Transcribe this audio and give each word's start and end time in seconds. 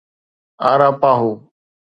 اَراپاهو 0.69 1.29